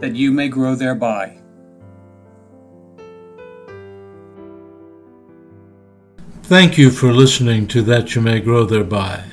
that 0.00 0.14
you 0.14 0.30
may 0.30 0.48
grow 0.48 0.74
thereby. 0.74 1.38
Thank 6.44 6.76
you 6.76 6.90
for 6.90 7.10
listening 7.12 7.66
to 7.68 7.80
That 7.82 8.14
You 8.14 8.20
May 8.20 8.38
Grow 8.40 8.64
Thereby. 8.64 9.24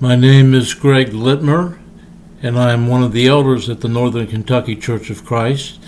My 0.00 0.16
name 0.16 0.52
is 0.52 0.74
Greg 0.74 1.12
Litmer, 1.12 1.78
and 2.42 2.58
I 2.58 2.72
am 2.72 2.88
one 2.88 3.02
of 3.02 3.12
the 3.12 3.26
elders 3.26 3.70
at 3.70 3.80
the 3.80 3.88
Northern 3.88 4.26
Kentucky 4.26 4.76
Church 4.76 5.08
of 5.08 5.24
Christ. 5.24 5.80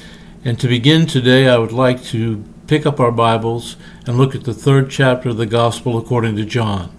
And 0.43 0.59
to 0.59 0.67
begin 0.67 1.07
today, 1.07 1.49
I 1.49 1.59
would 1.59 1.73
like 1.73 2.03
to 2.05 2.43
pick 2.67 2.87
up 2.87 2.99
our 2.99 3.13
Bibles 3.13 3.77
and 4.07 4.17
look 4.17 4.35
at 4.35 4.45
the 4.45 4.55
third 4.55 4.89
chapter 4.89 5.29
of 5.29 5.37
the 5.37 5.45
Gospel 5.45 5.99
according 5.99 6.37
to 6.37 6.47
John. 6.47 6.97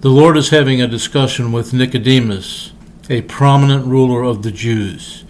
The 0.00 0.08
Lord 0.08 0.38
is 0.38 0.48
having 0.48 0.80
a 0.80 0.86
discussion 0.86 1.52
with 1.52 1.74
Nicodemus, 1.74 2.72
a 3.10 3.20
prominent 3.22 3.84
ruler 3.84 4.22
of 4.22 4.42
the 4.42 4.50
Jews. 4.50 5.25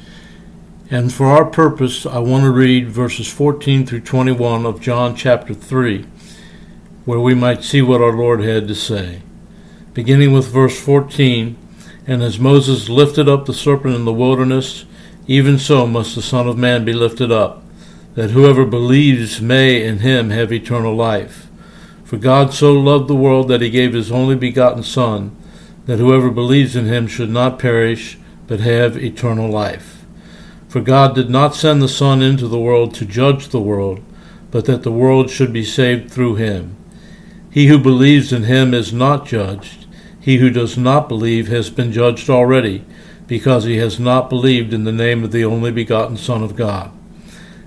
And 0.89 1.13
for 1.13 1.27
our 1.27 1.45
purpose, 1.45 2.07
I 2.07 2.21
want 2.21 2.45
to 2.45 2.51
read 2.53 2.91
verses 2.91 3.27
14 3.27 3.87
through 3.87 4.03
21 4.03 4.65
of 4.65 4.81
John 4.81 5.17
chapter 5.17 5.53
3, 5.53 6.07
where 7.05 7.19
we 7.19 7.35
might 7.35 7.65
see 7.65 7.83
what 7.83 8.01
our 8.01 8.13
Lord 8.13 8.41
had 8.41 8.69
to 8.69 8.75
say. 8.77 9.23
Beginning 9.95 10.33
with 10.33 10.47
verse 10.47 10.81
14 10.81 11.57
And 12.07 12.23
as 12.23 12.39
Moses 12.39 12.89
lifted 12.89 13.29
up 13.29 13.47
the 13.47 13.53
serpent 13.53 13.97
in 13.97 14.05
the 14.05 14.13
wilderness, 14.13 14.85
even 15.27 15.59
so 15.59 15.89
must 15.89 16.15
the 16.15 16.23
Son 16.23 16.47
of 16.47 16.57
Man 16.57 16.85
be 16.85 16.93
lifted 16.93 17.33
up, 17.33 17.65
that 18.15 18.31
whoever 18.31 18.65
believes 18.65 19.41
may 19.41 19.85
in 19.85 19.99
him 19.99 20.31
have 20.31 20.53
eternal 20.53 20.95
life. 20.95 21.49
For 22.05 22.17
God 22.17 22.55
so 22.55 22.73
loved 22.73 23.09
the 23.09 23.17
world 23.17 23.49
that 23.49 23.61
he 23.61 23.71
gave 23.71 23.93
his 23.93 24.13
only 24.13 24.37
begotten 24.37 24.85
Son, 24.85 25.37
that 25.87 25.99
whoever 25.99 26.31
believes 26.31 26.77
in 26.77 26.87
him 26.87 27.09
should 27.09 27.31
not 27.31 27.59
perish, 27.59 28.19
but 28.47 28.61
have 28.61 28.97
eternal 28.97 29.51
life. 29.51 29.96
For 30.77 30.83
God 30.83 31.15
did 31.15 31.31
not 31.31 31.55
send 31.55 31.81
the 31.81 31.89
Son 31.89 32.21
into 32.21 32.47
the 32.47 32.61
world 32.61 32.93
to 32.97 33.07
judge 33.07 33.49
the 33.49 33.59
world, 33.59 34.03
but 34.51 34.67
that 34.67 34.83
the 34.83 34.93
world 34.93 35.31
should 35.31 35.51
be 35.51 35.65
saved 35.65 36.11
through 36.11 36.35
him. 36.35 36.77
He 37.51 37.69
who 37.69 37.79
believes 37.79 38.31
in 38.31 38.43
him 38.43 38.75
is 38.75 38.93
not 38.93 39.25
judged. 39.25 39.87
He 40.21 40.37
who 40.37 40.51
does 40.51 40.77
not 40.77 41.09
believe 41.09 41.49
has 41.49 41.71
been 41.71 41.93
judged 41.93 42.29
already, 42.29 42.85
because 43.27 43.65
he 43.65 43.79
has 43.79 43.99
not 43.99 44.29
believed 44.29 44.75
in 44.75 44.85
the 44.85 44.93
name 44.93 45.25
of 45.25 45.33
the 45.33 45.47
only 45.47 45.73
begotten 45.73 46.19
Son 46.19 46.43
of 46.43 46.57
God. 46.57 46.91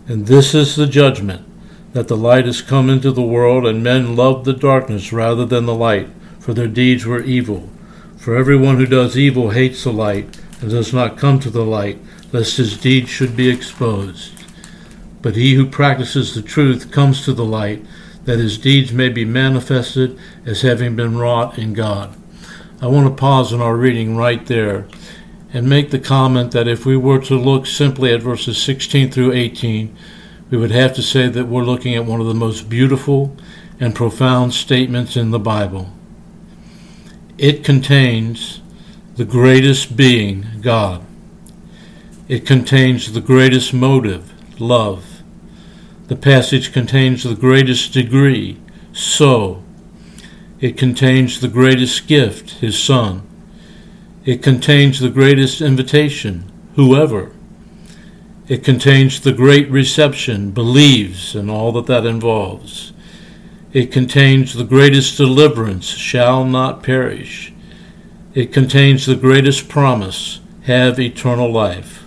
And 0.07 0.27
this 0.27 0.53
is 0.53 0.75
the 0.75 0.85
judgment, 0.85 1.47
that 1.93 2.09
the 2.09 2.15
light 2.15 2.45
has 2.45 2.61
come 2.61 2.91
into 2.91 3.11
the 3.11 3.23
world, 3.23 3.65
and 3.65 3.81
men 3.81 4.15
loved 4.15 4.45
the 4.45 4.53
darkness 4.53 5.11
rather 5.11 5.47
than 5.47 5.65
the 5.65 5.73
light, 5.73 6.09
for 6.37 6.53
their 6.53 6.67
deeds 6.67 7.07
were 7.07 7.23
evil. 7.23 7.71
For 8.17 8.35
everyone 8.35 8.77
who 8.77 8.85
does 8.85 9.17
evil 9.17 9.49
hates 9.49 9.83
the 9.83 9.91
light, 9.91 10.37
and 10.61 10.69
does 10.69 10.93
not 10.93 11.17
come 11.17 11.39
to 11.39 11.49
the 11.49 11.65
light, 11.65 11.97
lest 12.31 12.57
his 12.57 12.77
deeds 12.77 13.09
should 13.09 13.35
be 13.35 13.49
exposed. 13.49 14.33
But 15.21 15.35
he 15.35 15.55
who 15.55 15.65
practices 15.65 16.33
the 16.33 16.41
truth 16.41 16.91
comes 16.91 17.25
to 17.25 17.33
the 17.33 17.45
light, 17.45 17.85
that 18.25 18.39
his 18.39 18.57
deeds 18.57 18.91
may 18.91 19.09
be 19.09 19.25
manifested 19.25 20.17
as 20.45 20.61
having 20.61 20.95
been 20.95 21.17
wrought 21.17 21.57
in 21.57 21.73
God. 21.73 22.15
I 22.81 22.87
want 22.87 23.07
to 23.07 23.19
pause 23.19 23.51
in 23.51 23.61
our 23.61 23.75
reading 23.75 24.15
right 24.15 24.45
there 24.45 24.87
and 25.51 25.67
make 25.67 25.89
the 25.89 25.99
comment 25.99 26.51
that 26.51 26.67
if 26.67 26.85
we 26.85 26.95
were 26.95 27.19
to 27.19 27.35
look 27.35 27.65
simply 27.65 28.13
at 28.13 28.21
verses 28.21 28.61
16 28.61 29.11
through 29.11 29.33
18, 29.33 29.95
we 30.49 30.57
would 30.57 30.71
have 30.71 30.93
to 30.95 31.01
say 31.01 31.27
that 31.27 31.47
we're 31.47 31.63
looking 31.63 31.95
at 31.95 32.05
one 32.05 32.21
of 32.21 32.27
the 32.27 32.33
most 32.33 32.69
beautiful 32.69 33.35
and 33.79 33.95
profound 33.95 34.53
statements 34.53 35.15
in 35.15 35.31
the 35.31 35.39
Bible. 35.39 35.91
It 37.37 37.63
contains 37.63 38.61
the 39.15 39.25
greatest 39.25 39.97
being, 39.97 40.45
God. 40.61 41.05
It 42.29 42.45
contains 42.45 43.11
the 43.11 43.21
greatest 43.21 43.73
motive, 43.73 44.31
love. 44.61 45.23
The 46.09 46.15
passage 46.15 46.71
contains 46.71 47.23
the 47.23 47.33
greatest 47.33 47.91
degree, 47.91 48.59
so. 48.93 49.63
It 50.59 50.77
contains 50.77 51.41
the 51.41 51.47
greatest 51.47 52.05
gift, 52.05 52.51
his 52.59 52.77
Son. 52.77 53.23
It 54.25 54.43
contains 54.43 54.99
the 54.99 55.09
greatest 55.09 55.59
invitation, 55.59 56.51
whoever. 56.75 57.31
It 58.47 58.63
contains 58.63 59.19
the 59.19 59.33
great 59.33 59.67
reception, 59.71 60.51
believes, 60.51 61.33
and 61.35 61.49
all 61.49 61.71
that 61.71 61.87
that 61.87 62.05
involves. 62.05 62.93
It 63.73 63.91
contains 63.91 64.53
the 64.53 64.63
greatest 64.63 65.17
deliverance, 65.17 65.87
shall 65.87 66.45
not 66.45 66.83
perish. 66.83 67.51
It 68.35 68.53
contains 68.53 69.07
the 69.07 69.15
greatest 69.15 69.67
promise, 69.67 70.41
have 70.65 70.99
eternal 70.99 71.51
life. 71.51 71.98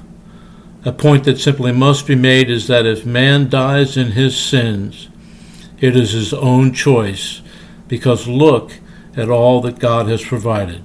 A 0.84 0.92
point 0.92 1.24
that 1.24 1.38
simply 1.38 1.70
must 1.70 2.08
be 2.08 2.16
made 2.16 2.50
is 2.50 2.66
that 2.66 2.86
if 2.86 3.06
man 3.06 3.48
dies 3.48 3.96
in 3.96 4.12
his 4.12 4.36
sins, 4.36 5.08
it 5.80 5.94
is 5.94 6.10
his 6.10 6.34
own 6.34 6.72
choice, 6.72 7.40
because 7.86 8.26
look 8.26 8.72
at 9.16 9.30
all 9.30 9.60
that 9.60 9.78
God 9.78 10.08
has 10.08 10.24
provided. 10.24 10.82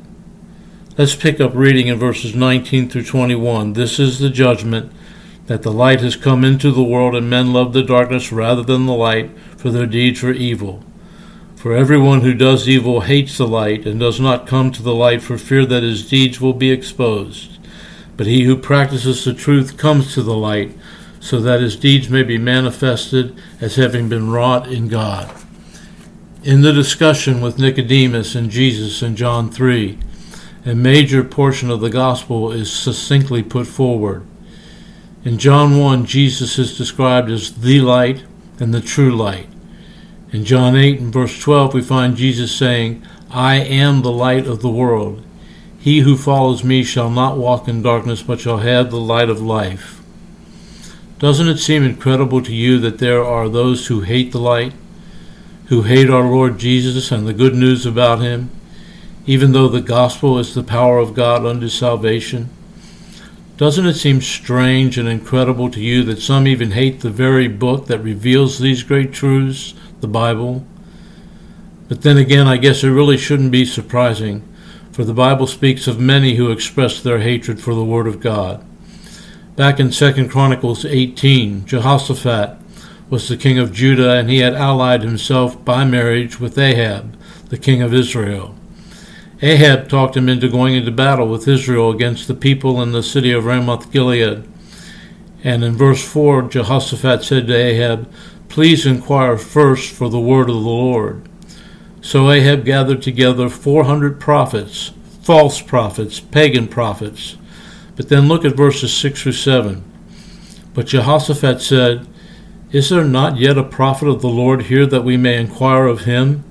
Let's 0.99 1.15
pick 1.15 1.41
up 1.41 1.55
reading 1.55 1.87
in 1.87 1.97
verses 1.97 2.35
19 2.35 2.89
through 2.89 3.05
21. 3.05 3.73
This 3.73 3.99
is 3.99 4.19
the 4.19 4.29
judgment 4.29 4.91
that 5.47 5.63
the 5.63 5.71
light 5.71 6.01
has 6.01 6.15
come 6.15 6.43
into 6.43 6.71
the 6.71 6.83
world, 6.83 7.15
and 7.15 7.29
men 7.29 7.51
love 7.51 7.73
the 7.73 7.81
darkness 7.81 8.31
rather 8.31 8.61
than 8.61 8.85
the 8.85 8.93
light, 8.93 9.31
for 9.57 9.71
their 9.71 9.87
deeds 9.87 10.21
were 10.21 10.31
evil. 10.31 10.83
For 11.55 11.75
everyone 11.75 12.21
who 12.21 12.35
does 12.35 12.69
evil 12.69 13.01
hates 13.01 13.37
the 13.37 13.47
light, 13.47 13.87
and 13.87 13.99
does 13.99 14.19
not 14.19 14.45
come 14.45 14.71
to 14.73 14.83
the 14.83 14.93
light 14.93 15.23
for 15.23 15.39
fear 15.39 15.65
that 15.65 15.81
his 15.81 16.07
deeds 16.07 16.39
will 16.39 16.53
be 16.53 16.69
exposed. 16.69 17.56
But 18.17 18.27
he 18.27 18.43
who 18.43 18.57
practices 18.57 19.23
the 19.23 19.33
truth 19.33 19.77
comes 19.77 20.13
to 20.13 20.23
the 20.23 20.35
light, 20.35 20.75
so 21.19 21.39
that 21.39 21.61
his 21.61 21.75
deeds 21.75 22.09
may 22.09 22.23
be 22.23 22.37
manifested 22.37 23.35
as 23.61 23.75
having 23.75 24.09
been 24.09 24.31
wrought 24.31 24.67
in 24.67 24.87
God. 24.87 25.33
In 26.43 26.61
the 26.61 26.73
discussion 26.73 27.41
with 27.41 27.59
Nicodemus 27.59 28.35
and 28.35 28.49
Jesus 28.49 29.01
in 29.01 29.15
John 29.15 29.51
3, 29.51 29.99
a 30.65 30.75
major 30.75 31.23
portion 31.23 31.69
of 31.69 31.81
the 31.81 31.89
gospel 31.89 32.51
is 32.51 32.71
succinctly 32.71 33.43
put 33.43 33.67
forward. 33.67 34.25
In 35.23 35.37
John 35.37 35.77
1, 35.77 36.05
Jesus 36.05 36.57
is 36.57 36.77
described 36.77 37.29
as 37.29 37.53
the 37.53 37.81
light 37.81 38.23
and 38.59 38.73
the 38.73 38.81
true 38.81 39.15
light. 39.15 39.47
In 40.31 40.45
John 40.45 40.75
8 40.75 40.99
and 40.99 41.13
verse 41.13 41.39
12, 41.39 41.73
we 41.73 41.81
find 41.81 42.15
Jesus 42.15 42.55
saying, 42.55 43.05
I 43.29 43.55
am 43.55 44.01
the 44.01 44.11
light 44.11 44.47
of 44.47 44.61
the 44.61 44.69
world. 44.69 45.23
He 45.87 45.99
who 45.99 46.17
follows 46.17 46.65
me 46.65 46.83
shall 46.83 47.09
not 47.09 47.37
walk 47.37 47.69
in 47.69 47.81
darkness, 47.81 48.21
but 48.21 48.41
shall 48.41 48.57
have 48.57 48.91
the 48.91 48.99
light 48.99 49.29
of 49.29 49.39
life. 49.39 50.01
Doesn't 51.17 51.47
it 51.47 51.59
seem 51.59 51.81
incredible 51.81 52.41
to 52.41 52.53
you 52.53 52.77
that 52.79 52.97
there 52.99 53.23
are 53.23 53.47
those 53.47 53.87
who 53.87 54.01
hate 54.01 54.33
the 54.33 54.37
light, 54.37 54.73
who 55.67 55.83
hate 55.83 56.09
our 56.09 56.29
Lord 56.29 56.57
Jesus 56.59 57.09
and 57.09 57.25
the 57.25 57.31
good 57.31 57.55
news 57.55 57.85
about 57.85 58.19
him, 58.19 58.49
even 59.25 59.53
though 59.53 59.69
the 59.69 59.79
gospel 59.79 60.37
is 60.37 60.53
the 60.53 60.61
power 60.61 60.99
of 60.99 61.13
God 61.13 61.45
unto 61.45 61.69
salvation? 61.69 62.49
Doesn't 63.55 63.85
it 63.87 63.93
seem 63.93 64.19
strange 64.19 64.97
and 64.97 65.07
incredible 65.07 65.71
to 65.71 65.79
you 65.79 66.03
that 66.03 66.19
some 66.19 66.47
even 66.47 66.71
hate 66.71 66.99
the 66.99 67.09
very 67.09 67.47
book 67.47 67.87
that 67.87 67.99
reveals 67.99 68.59
these 68.59 68.83
great 68.83 69.13
truths, 69.13 69.73
the 70.01 70.07
Bible? 70.09 70.65
But 71.87 72.01
then 72.01 72.17
again, 72.17 72.45
I 72.45 72.57
guess 72.57 72.83
it 72.83 72.89
really 72.89 73.15
shouldn't 73.15 73.51
be 73.51 73.63
surprising 73.63 74.43
for 74.97 75.05
the 75.05 75.13
Bible 75.13 75.45
speaks 75.45 75.85
of 75.85 75.99
many 75.99 76.37
who 76.37 76.49
expressed 76.49 77.03
their 77.03 77.19
hatred 77.19 77.61
for 77.61 77.75
the 77.75 77.85
Word 77.85 78.07
of 78.07 78.19
God. 78.19 78.65
Back 79.55 79.79
in 79.79 79.91
2 79.91 80.27
Chronicles 80.27 80.85
18, 80.85 81.67
Jehoshaphat 81.67 82.57
was 83.07 83.27
the 83.27 83.37
king 83.37 83.59
of 83.59 83.71
Judah, 83.71 84.13
and 84.13 84.27
he 84.27 84.39
had 84.39 84.55
allied 84.55 85.03
himself 85.03 85.63
by 85.63 85.85
marriage 85.85 86.39
with 86.39 86.57
Ahab, 86.57 87.15
the 87.49 87.59
king 87.59 87.83
of 87.83 87.93
Israel. 87.93 88.55
Ahab 89.43 89.87
talked 89.87 90.17
him 90.17 90.27
into 90.27 90.49
going 90.49 90.73
into 90.73 90.89
battle 90.89 91.27
with 91.27 91.47
Israel 91.47 91.91
against 91.91 92.27
the 92.27 92.33
people 92.33 92.81
in 92.81 92.91
the 92.91 93.03
city 93.03 93.31
of 93.31 93.45
Ramoth 93.45 93.91
Gilead. 93.91 94.49
And 95.43 95.63
in 95.63 95.77
verse 95.77 96.03
4, 96.03 96.49
Jehoshaphat 96.49 97.23
said 97.23 97.45
to 97.45 97.55
Ahab, 97.55 98.11
Please 98.49 98.87
inquire 98.87 99.37
first 99.37 99.93
for 99.93 100.09
the 100.09 100.19
word 100.19 100.49
of 100.49 100.55
the 100.55 100.61
Lord. 100.61 101.29
So 102.07 102.31
Ahab 102.31 102.63
gathered 102.63 103.01
together 103.01 103.49
400 103.49 104.17
prophets, 104.17 104.93
false 105.23 105.61
prophets, 105.61 106.21
pagan 106.21 106.69
prophets. 106.69 107.35
But 107.97 108.07
then 108.07 108.29
look 108.29 108.45
at 108.45 108.55
verses 108.55 108.93
6 108.93 109.23
through 109.23 109.33
7. 109.33 109.83
But 110.73 110.85
Jehoshaphat 110.85 111.59
said, 111.59 112.07
Is 112.71 112.89
there 112.89 113.03
not 113.03 113.35
yet 113.35 113.57
a 113.57 113.63
prophet 113.65 114.07
of 114.07 114.21
the 114.21 114.29
Lord 114.29 114.67
here 114.67 114.85
that 114.85 115.03
we 115.03 115.17
may 115.17 115.37
inquire 115.37 115.85
of 115.85 116.05
him? 116.05 116.45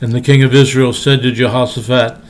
And 0.00 0.12
the 0.12 0.20
king 0.20 0.44
of 0.44 0.54
Israel 0.54 0.92
said 0.92 1.20
to 1.22 1.32
Jehoshaphat, 1.32 2.20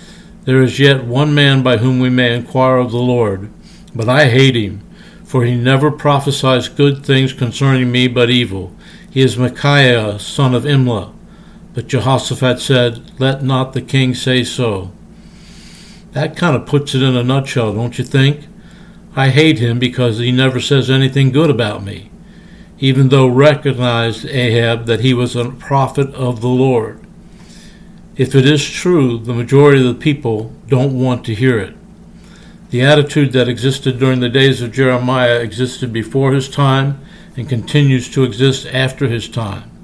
There 0.47 0.63
is 0.63 0.81
yet 0.81 1.05
one 1.05 1.35
man 1.35 1.63
by 1.63 1.77
whom 1.77 2.01
we 2.01 2.09
may 2.09 2.35
inquire 2.35 2.79
of 2.79 2.91
the 2.91 2.97
Lord, 2.97 3.51
but 3.95 4.09
I 4.09 4.31
hate 4.31 4.57
him, 4.57 4.81
for 5.25 5.45
he 5.45 5.57
never 5.57 5.91
prophesies 5.91 6.71
good 6.71 7.05
things 7.05 7.35
concerning 7.35 7.93
me 7.93 8.09
but 8.09 8.31
evil. 8.31 8.75
He 9.11 9.21
is 9.21 9.37
Micaiah, 9.37 10.19
son 10.19 10.55
of 10.55 10.65
Imlah. 10.65 11.13
But 11.77 11.89
Jehoshaphat 11.89 12.59
said, 12.59 13.21
Let 13.21 13.43
not 13.43 13.75
the 13.75 13.83
king 13.83 14.15
say 14.15 14.45
so. 14.45 14.93
That 16.13 16.35
kind 16.35 16.57
of 16.57 16.65
puts 16.65 16.95
it 16.95 17.03
in 17.03 17.15
a 17.15 17.23
nutshell, 17.23 17.75
don't 17.75 17.99
you 17.99 18.05
think? 18.05 18.47
I 19.15 19.29
hate 19.29 19.59
him 19.59 19.79
because 19.79 20.17
he 20.17 20.33
never 20.33 20.59
says 20.59 20.89
anything 20.89 21.33
good 21.33 21.51
about 21.51 21.85
me, 21.85 22.11
even 22.79 23.11
though 23.11 23.27
recognized 23.27 24.25
Ahab 24.25 24.87
that 24.87 25.01
he 25.01 25.13
was 25.13 25.37
a 25.37 25.51
prophet 25.51 26.15
of 26.15 26.41
the 26.41 26.49
Lord. 26.49 26.99
If 28.17 28.35
it 28.35 28.47
is 28.47 28.67
true, 28.67 29.19
the 29.19 29.35
majority 29.35 29.87
of 29.87 29.95
the 29.95 30.03
people 30.03 30.55
don't 30.69 30.99
want 30.99 31.27
to 31.27 31.35
hear 31.35 31.59
it. 31.59 31.77
The 32.71 32.81
attitude 32.81 33.33
that 33.33 33.51
existed 33.51 33.99
during 33.99 34.21
the 34.21 34.31
days 34.31 34.63
of 34.63 34.73
Jeremiah 34.73 35.41
existed 35.41 35.93
before 35.93 36.33
his 36.33 36.49
time 36.49 37.05
and 37.37 37.47
continues 37.47 38.09
to 38.13 38.25
exist 38.25 38.65
after 38.65 39.09
his 39.09 39.29
time. 39.29 39.76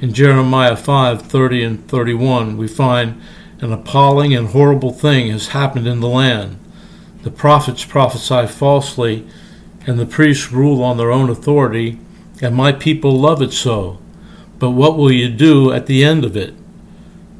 In 0.00 0.14
Jeremiah 0.14 0.76
5:30 0.76 1.62
and 1.62 1.86
31, 1.86 2.56
we 2.56 2.66
find 2.66 3.20
an 3.60 3.70
appalling 3.70 4.34
and 4.34 4.48
horrible 4.48 4.92
thing 4.92 5.30
has 5.30 5.48
happened 5.48 5.86
in 5.86 6.00
the 6.00 6.08
land. 6.08 6.56
The 7.22 7.30
prophets 7.30 7.84
prophesy 7.84 8.46
falsely, 8.46 9.24
and 9.86 9.98
the 9.98 10.06
priests 10.06 10.52
rule 10.52 10.82
on 10.82 10.96
their 10.96 11.10
own 11.10 11.28
authority, 11.28 11.98
and 12.40 12.56
my 12.56 12.72
people 12.72 13.20
love 13.20 13.42
it 13.42 13.52
so. 13.52 13.98
But 14.58 14.70
what 14.70 14.96
will 14.96 15.12
you 15.12 15.28
do 15.28 15.70
at 15.70 15.84
the 15.84 16.02
end 16.02 16.24
of 16.24 16.34
it? 16.34 16.54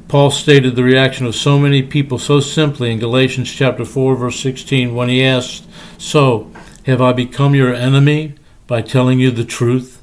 Paul 0.07 0.29
stated 0.29 0.75
the 0.75 0.83
reaction 0.83 1.25
of 1.25 1.33
so 1.33 1.57
many 1.57 1.81
people 1.81 2.19
so 2.19 2.39
simply 2.39 2.91
in 2.91 2.99
Galatians 2.99 3.51
chapter 3.51 3.85
4 3.85 4.15
verse 4.15 4.39
16 4.39 4.93
when 4.93 5.09
he 5.09 5.23
asked, 5.23 5.63
"So, 5.97 6.51
have 6.83 7.01
I 7.01 7.11
become 7.11 7.55
your 7.55 7.73
enemy 7.73 8.33
by 8.67 8.81
telling 8.81 9.19
you 9.19 9.31
the 9.31 9.45
truth?" 9.45 10.00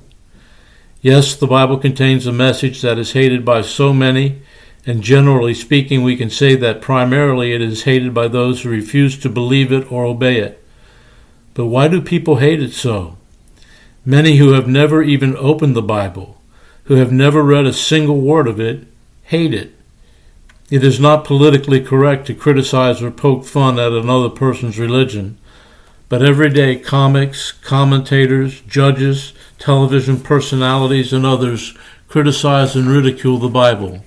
Yes, 1.00 1.36
the 1.36 1.46
Bible 1.46 1.78
contains 1.78 2.26
a 2.26 2.32
message 2.32 2.82
that 2.82 2.98
is 2.98 3.12
hated 3.12 3.44
by 3.44 3.62
so 3.62 3.92
many 3.92 4.42
and 4.88 5.02
generally 5.02 5.52
speaking, 5.52 6.02
we 6.02 6.16
can 6.16 6.30
say 6.30 6.54
that 6.56 6.80
primarily 6.80 7.52
it 7.52 7.60
is 7.60 7.82
hated 7.82 8.14
by 8.14 8.26
those 8.26 8.62
who 8.62 8.70
refuse 8.70 9.18
to 9.18 9.28
believe 9.28 9.70
it 9.70 9.92
or 9.92 10.06
obey 10.06 10.38
it. 10.38 10.64
But 11.52 11.66
why 11.66 11.88
do 11.88 12.00
people 12.00 12.36
hate 12.36 12.62
it 12.62 12.72
so? 12.72 13.18
Many 14.06 14.38
who 14.38 14.52
have 14.52 14.66
never 14.66 15.02
even 15.02 15.36
opened 15.36 15.76
the 15.76 15.82
Bible, 15.82 16.40
who 16.84 16.94
have 16.94 17.12
never 17.12 17.42
read 17.42 17.66
a 17.66 17.72
single 17.74 18.18
word 18.18 18.48
of 18.48 18.58
it, 18.58 18.86
hate 19.24 19.52
it. 19.52 19.74
It 20.70 20.82
is 20.82 20.98
not 20.98 21.26
politically 21.26 21.82
correct 21.82 22.26
to 22.28 22.34
criticize 22.34 23.02
or 23.02 23.10
poke 23.10 23.44
fun 23.44 23.78
at 23.78 23.92
another 23.92 24.30
person's 24.30 24.78
religion, 24.78 25.36
but 26.08 26.22
everyday 26.22 26.78
comics, 26.78 27.52
commentators, 27.52 28.60
judges, 28.62 29.32
television 29.58 30.20
personalities, 30.20 31.12
and 31.12 31.26
others 31.26 31.76
criticize 32.08 32.74
and 32.74 32.88
ridicule 32.88 33.38
the 33.38 33.48
Bible. 33.48 34.02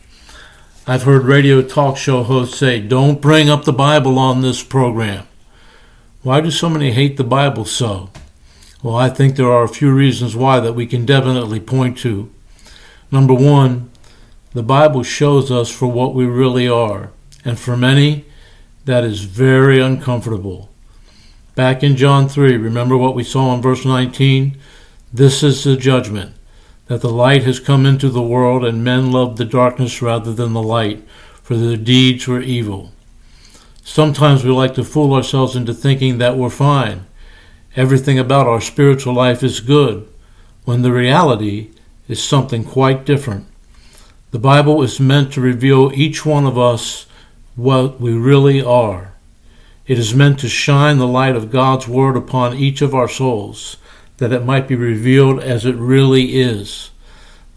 I've 0.87 1.03
heard 1.03 1.25
radio 1.25 1.61
talk 1.61 1.97
show 1.97 2.23
hosts 2.23 2.57
say, 2.57 2.79
Don't 2.79 3.21
bring 3.21 3.49
up 3.49 3.65
the 3.65 3.73
Bible 3.73 4.17
on 4.17 4.41
this 4.41 4.63
program. 4.63 5.27
Why 6.23 6.41
do 6.41 6.49
so 6.49 6.69
many 6.69 6.91
hate 6.91 7.17
the 7.17 7.23
Bible 7.23 7.65
so? 7.65 8.09
Well, 8.81 8.95
I 8.95 9.09
think 9.09 9.35
there 9.35 9.51
are 9.51 9.63
a 9.63 9.69
few 9.69 9.93
reasons 9.93 10.35
why 10.35 10.59
that 10.59 10.73
we 10.73 10.87
can 10.87 11.05
definitely 11.05 11.59
point 11.59 11.99
to. 11.99 12.31
Number 13.11 13.35
one, 13.35 13.91
the 14.53 14.63
Bible 14.63 15.03
shows 15.03 15.51
us 15.51 15.69
for 15.69 15.85
what 15.85 16.15
we 16.15 16.25
really 16.25 16.67
are, 16.67 17.11
and 17.45 17.59
for 17.59 17.77
many, 17.77 18.25
that 18.85 19.03
is 19.03 19.25
very 19.25 19.79
uncomfortable. 19.79 20.70
Back 21.53 21.83
in 21.83 21.97
John 21.97 22.29
3, 22.29 22.55
remember 22.55 22.95
what 22.95 23.13
we 23.13 23.25
saw 23.25 23.53
in 23.53 23.61
verse 23.61 23.83
19? 23.83 24.57
This 25.11 25.43
is 25.43 25.65
the 25.65 25.75
judgment 25.75 26.33
that 26.87 27.01
the 27.01 27.09
light 27.09 27.43
has 27.43 27.59
come 27.59 27.85
into 27.85 28.07
the 28.07 28.21
world, 28.21 28.63
and 28.63 28.85
men 28.85 29.11
loved 29.11 29.37
the 29.37 29.43
darkness 29.43 30.01
rather 30.01 30.33
than 30.33 30.53
the 30.53 30.63
light, 30.63 31.05
for 31.43 31.57
their 31.57 31.75
deeds 31.75 32.25
were 32.25 32.39
evil. 32.39 32.93
Sometimes 33.83 34.45
we 34.45 34.51
like 34.51 34.75
to 34.75 34.83
fool 34.85 35.13
ourselves 35.13 35.57
into 35.57 35.73
thinking 35.73 36.19
that 36.19 36.37
we're 36.37 36.49
fine. 36.49 37.05
Everything 37.75 38.17
about 38.17 38.47
our 38.47 38.61
spiritual 38.61 39.13
life 39.13 39.43
is 39.43 39.59
good, 39.59 40.07
when 40.63 40.83
the 40.83 40.93
reality 40.93 41.71
is 42.07 42.23
something 42.23 42.63
quite 42.63 43.05
different. 43.05 43.45
The 44.31 44.39
Bible 44.39 44.81
is 44.83 45.01
meant 45.01 45.33
to 45.33 45.41
reveal 45.41 45.91
each 45.93 46.25
one 46.25 46.45
of 46.45 46.57
us 46.57 47.07
what 47.57 47.99
we 47.99 48.13
really 48.13 48.61
are. 48.61 49.10
It 49.87 49.97
is 49.97 50.13
meant 50.13 50.39
to 50.39 50.49
shine 50.49 50.97
the 50.97 51.07
light 51.07 51.35
of 51.35 51.51
God's 51.51 51.87
Word 51.87 52.15
upon 52.15 52.55
each 52.55 52.81
of 52.81 52.93
our 52.93 53.07
souls 53.07 53.77
that 54.21 54.31
it 54.31 54.45
might 54.45 54.67
be 54.67 54.75
revealed 54.75 55.39
as 55.39 55.65
it 55.65 55.75
really 55.75 56.39
is. 56.39 56.91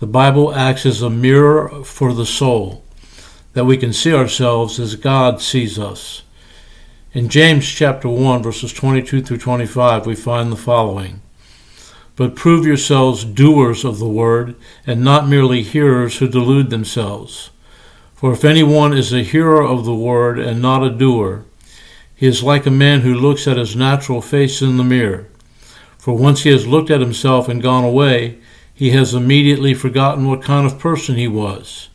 The 0.01 0.07
Bible 0.07 0.55
acts 0.55 0.87
as 0.87 1.03
a 1.03 1.11
mirror 1.11 1.85
for 1.85 2.15
the 2.15 2.25
soul, 2.25 2.83
that 3.53 3.67
we 3.67 3.77
can 3.77 3.93
see 3.93 4.15
ourselves 4.15 4.81
as 4.81 4.97
God 4.97 5.43
sees 5.43 5.79
us. 5.79 6.23
In 7.13 7.29
James 7.29 7.69
chapter 7.69 8.09
1 8.09 8.43
verses 8.43 8.73
22 8.73 9.23
through 9.23 9.37
25 9.37 10.07
we 10.07 10.15
find 10.15 10.51
the 10.51 10.57
following: 10.57 11.21
But 12.17 12.35
prove 12.35 12.67
yourselves 12.67 13.27
doers 13.27 13.85
of 13.85 13.99
the 13.99 14.09
word 14.09 14.57
and 14.87 15.05
not 15.05 15.29
merely 15.29 15.63
hearers 15.63 16.17
who 16.17 16.29
delude 16.29 16.71
themselves. 16.71 17.51
For 18.15 18.33
if 18.33 18.43
anyone 18.43 18.95
is 18.95 19.13
a 19.13 19.23
hearer 19.23 19.63
of 19.63 19.85
the 19.85 19.95
word 19.95 20.39
and 20.39 20.63
not 20.63 20.83
a 20.83 20.89
doer, 20.89 21.45
he 22.25 22.29
is 22.29 22.43
like 22.43 22.65
a 22.65 22.71
man 22.71 23.03
who 23.03 23.13
looks 23.13 23.47
at 23.47 23.59
his 23.59 23.77
natural 23.77 24.23
face 24.23 24.63
in 24.63 24.79
the 24.79 24.83
mirror. 24.83 25.27
For 25.99 26.17
once 26.17 26.43
he 26.43 26.51
has 26.53 26.67
looked 26.67 26.89
at 26.89 27.03
himself 27.03 27.51
and 27.51 27.61
gone 27.61 27.85
away, 27.85 28.39
he 28.73 28.93
has 28.93 29.13
immediately 29.13 29.75
forgotten 29.75 30.27
what 30.27 30.43
kind 30.43 30.65
of 30.65 30.79
person 30.79 31.17
he 31.17 31.29
was. 31.29 31.91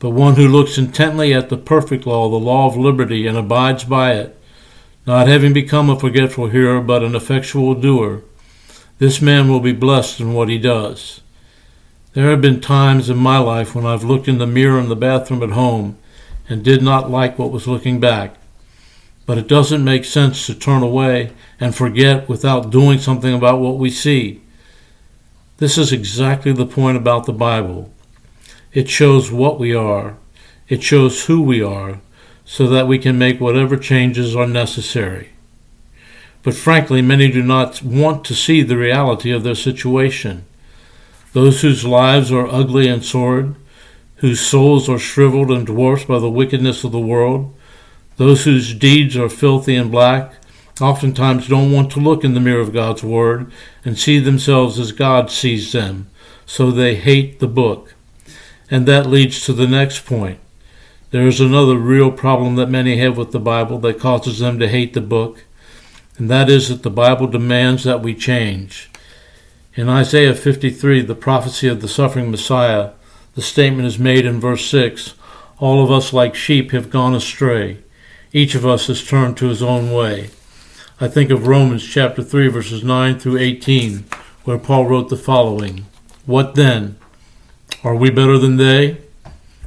But 0.00 0.10
one 0.10 0.34
who 0.34 0.48
looks 0.48 0.76
intently 0.76 1.32
at 1.32 1.50
the 1.50 1.56
perfect 1.56 2.04
law, 2.04 2.28
the 2.28 2.34
law 2.34 2.66
of 2.66 2.76
liberty, 2.76 3.28
and 3.28 3.38
abides 3.38 3.84
by 3.84 4.14
it, 4.14 4.36
not 5.06 5.28
having 5.28 5.52
become 5.52 5.88
a 5.88 5.96
forgetful 5.96 6.48
hearer, 6.48 6.80
but 6.80 7.04
an 7.04 7.14
effectual 7.14 7.76
doer, 7.76 8.24
this 8.98 9.22
man 9.22 9.48
will 9.48 9.60
be 9.60 9.70
blessed 9.70 10.18
in 10.18 10.34
what 10.34 10.48
he 10.48 10.58
does. 10.58 11.20
There 12.14 12.28
have 12.30 12.40
been 12.40 12.60
times 12.60 13.08
in 13.08 13.18
my 13.18 13.38
life 13.38 13.76
when 13.76 13.86
I've 13.86 14.02
looked 14.02 14.26
in 14.26 14.38
the 14.38 14.48
mirror 14.48 14.80
in 14.80 14.88
the 14.88 14.96
bathroom 14.96 15.44
at 15.44 15.50
home 15.50 15.96
and 16.48 16.64
did 16.64 16.82
not 16.82 17.08
like 17.08 17.38
what 17.38 17.52
was 17.52 17.68
looking 17.68 18.00
back. 18.00 18.34
But 19.30 19.38
it 19.38 19.46
doesn't 19.46 19.84
make 19.84 20.04
sense 20.04 20.44
to 20.46 20.56
turn 20.56 20.82
away 20.82 21.30
and 21.60 21.72
forget 21.72 22.28
without 22.28 22.72
doing 22.72 22.98
something 22.98 23.32
about 23.32 23.60
what 23.60 23.78
we 23.78 23.88
see. 23.88 24.40
This 25.58 25.78
is 25.78 25.92
exactly 25.92 26.50
the 26.50 26.66
point 26.66 26.96
about 26.96 27.26
the 27.26 27.32
Bible. 27.32 27.92
It 28.72 28.88
shows 28.88 29.30
what 29.30 29.60
we 29.60 29.72
are, 29.72 30.16
it 30.68 30.82
shows 30.82 31.26
who 31.26 31.42
we 31.42 31.62
are, 31.62 32.00
so 32.44 32.66
that 32.70 32.88
we 32.88 32.98
can 32.98 33.18
make 33.18 33.40
whatever 33.40 33.76
changes 33.76 34.34
are 34.34 34.48
necessary. 34.48 35.28
But 36.42 36.54
frankly, 36.54 37.00
many 37.00 37.30
do 37.30 37.44
not 37.44 37.84
want 37.84 38.24
to 38.24 38.34
see 38.34 38.62
the 38.62 38.76
reality 38.76 39.30
of 39.30 39.44
their 39.44 39.54
situation. 39.54 40.44
Those 41.34 41.62
whose 41.62 41.84
lives 41.84 42.32
are 42.32 42.48
ugly 42.48 42.88
and 42.88 43.04
sordid, 43.04 43.54
whose 44.16 44.40
souls 44.40 44.88
are 44.88 44.98
shriveled 44.98 45.52
and 45.52 45.64
dwarfed 45.64 46.08
by 46.08 46.18
the 46.18 46.28
wickedness 46.28 46.82
of 46.82 46.90
the 46.90 46.98
world, 46.98 47.54
those 48.20 48.44
whose 48.44 48.74
deeds 48.74 49.16
are 49.16 49.30
filthy 49.30 49.74
and 49.74 49.90
black 49.90 50.34
oftentimes 50.78 51.48
don't 51.48 51.72
want 51.72 51.90
to 51.90 52.00
look 52.00 52.22
in 52.22 52.34
the 52.34 52.40
mirror 52.40 52.60
of 52.60 52.70
God's 52.70 53.02
Word 53.02 53.50
and 53.82 53.98
see 53.98 54.18
themselves 54.18 54.78
as 54.78 54.92
God 54.92 55.30
sees 55.30 55.72
them, 55.72 56.06
so 56.44 56.70
they 56.70 56.96
hate 56.96 57.40
the 57.40 57.48
book. 57.48 57.94
And 58.70 58.84
that 58.84 59.06
leads 59.06 59.42
to 59.46 59.54
the 59.54 59.66
next 59.66 60.04
point. 60.04 60.38
There 61.12 61.26
is 61.26 61.40
another 61.40 61.78
real 61.78 62.12
problem 62.12 62.56
that 62.56 62.68
many 62.68 62.98
have 62.98 63.16
with 63.16 63.32
the 63.32 63.40
Bible 63.40 63.78
that 63.78 63.98
causes 63.98 64.40
them 64.40 64.58
to 64.58 64.68
hate 64.68 64.92
the 64.92 65.00
book, 65.00 65.44
and 66.18 66.28
that 66.28 66.50
is 66.50 66.68
that 66.68 66.82
the 66.82 66.90
Bible 66.90 67.26
demands 67.26 67.84
that 67.84 68.02
we 68.02 68.14
change. 68.14 68.90
In 69.76 69.88
Isaiah 69.88 70.34
53, 70.34 71.00
the 71.00 71.14
prophecy 71.14 71.68
of 71.68 71.80
the 71.80 71.88
suffering 71.88 72.30
Messiah, 72.30 72.90
the 73.34 73.40
statement 73.40 73.88
is 73.88 73.98
made 73.98 74.26
in 74.26 74.40
verse 74.40 74.66
6 74.66 75.14
All 75.56 75.82
of 75.82 75.90
us, 75.90 76.12
like 76.12 76.34
sheep, 76.34 76.72
have 76.72 76.90
gone 76.90 77.14
astray. 77.14 77.78
Each 78.32 78.54
of 78.54 78.64
us 78.64 78.86
has 78.86 79.04
turned 79.04 79.36
to 79.38 79.48
his 79.48 79.62
own 79.62 79.90
way. 79.90 80.30
I 81.00 81.08
think 81.08 81.30
of 81.30 81.48
Romans 81.48 81.84
chapter 81.84 82.22
3, 82.22 82.46
verses 82.48 82.84
9 82.84 83.18
through 83.18 83.38
18, 83.38 84.04
where 84.44 84.58
Paul 84.58 84.86
wrote 84.86 85.08
the 85.08 85.16
following 85.16 85.86
What 86.26 86.54
then? 86.54 86.96
Are 87.82 87.96
we 87.96 88.08
better 88.08 88.38
than 88.38 88.56
they? 88.56 88.98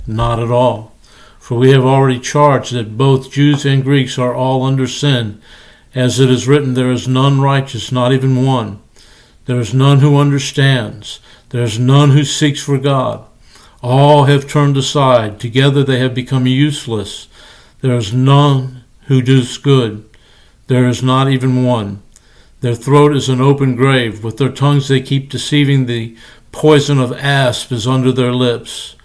Not 0.08 0.40
at 0.40 0.50
all. 0.50 0.94
For 1.40 1.58
we 1.58 1.72
have 1.72 1.84
already 1.84 2.22
charged 2.22 2.74
that 2.74 2.98
both 2.98 3.34
Jews 3.34 3.66
and 3.66 3.84
Greeks 3.84 4.18
are 4.18 4.34
all 4.34 4.64
under 4.64 4.88
sin, 4.88 5.42
As 5.94 6.22
it 6.22 6.30
is 6.30 6.48
written, 6.48 6.74
There 6.74 6.92
is 6.92 7.06
none 7.06 7.42
righteous, 7.42 7.92
not 7.92 8.14
even 8.14 8.46
one. 8.46 8.80
There 9.46 9.60
is 9.60 9.74
none 9.74 10.00
who 10.00 10.18
understands. 10.18 11.20
There 11.50 11.64
is 11.64 11.78
none 11.78 12.12
who 12.12 12.24
seeks 12.24 12.64
for 12.64 12.78
God. 12.78 13.26
All 13.82 14.24
have 14.24 14.48
turned 14.48 14.78
aside. 14.78 15.38
Together 15.38 15.84
they 15.84 16.00
have 16.00 16.16
become 16.16 16.48
useless. 16.48 17.28
There 17.84 17.98
is 17.98 18.14
none 18.14 18.86
who 19.08 19.22
does 19.22 19.58
good. 19.58 20.10
There 20.68 20.88
is 20.88 21.04
not 21.04 21.30
even 21.30 21.66
one. 21.66 22.02
Their 22.62 22.76
throat 22.76 23.14
is 23.14 23.28
an 23.28 23.42
open 23.42 23.76
grave. 23.76 24.24
With 24.24 24.38
their 24.38 24.54
tongues 24.54 24.88
they 24.88 25.02
keep 25.02 25.30
deceiving. 25.30 25.86
The 25.86 26.16
poison 26.54 26.98
of 26.98 27.12
asp 27.12 27.74
is 27.74 27.86
under 27.86 28.14
their 28.14 28.32
lips, 28.32 28.96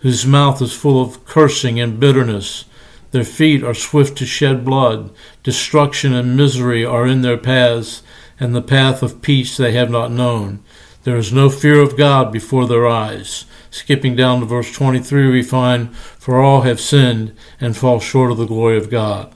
whose 0.00 0.26
mouth 0.26 0.60
is 0.60 0.72
full 0.72 1.00
of 1.00 1.24
cursing 1.24 1.78
and 1.78 2.00
bitterness. 2.00 2.64
Their 3.12 3.22
feet 3.22 3.62
are 3.62 3.72
swift 3.72 4.18
to 4.18 4.26
shed 4.26 4.64
blood. 4.64 5.12
Destruction 5.44 6.12
and 6.12 6.36
misery 6.36 6.84
are 6.84 7.06
in 7.06 7.22
their 7.22 7.38
paths, 7.38 8.02
and 8.40 8.52
the 8.52 8.60
path 8.60 9.00
of 9.00 9.22
peace 9.22 9.56
they 9.56 9.70
have 9.74 9.90
not 9.90 10.10
known. 10.10 10.58
There 11.04 11.16
is 11.16 11.32
no 11.32 11.50
fear 11.50 11.78
of 11.78 11.96
God 11.96 12.32
before 12.32 12.66
their 12.66 12.88
eyes. 12.88 13.44
Skipping 13.74 14.14
down 14.14 14.38
to 14.38 14.46
verse 14.46 14.70
23, 14.70 15.32
we 15.32 15.42
find, 15.42 15.96
For 15.96 16.40
all 16.40 16.60
have 16.60 16.80
sinned 16.80 17.34
and 17.60 17.76
fall 17.76 17.98
short 17.98 18.30
of 18.30 18.36
the 18.36 18.46
glory 18.46 18.78
of 18.78 18.88
God. 18.88 19.34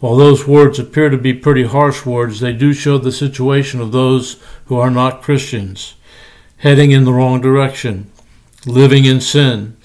While 0.00 0.16
those 0.16 0.46
words 0.46 0.78
appear 0.78 1.08
to 1.08 1.16
be 1.16 1.32
pretty 1.32 1.64
harsh 1.64 2.04
words, 2.04 2.40
they 2.40 2.52
do 2.52 2.74
show 2.74 2.98
the 2.98 3.10
situation 3.10 3.80
of 3.80 3.90
those 3.90 4.38
who 4.66 4.76
are 4.76 4.90
not 4.90 5.22
Christians, 5.22 5.94
heading 6.58 6.90
in 6.90 7.06
the 7.06 7.14
wrong 7.14 7.40
direction, 7.40 8.12
living 8.66 9.06
in 9.06 9.22
sin, 9.22 9.78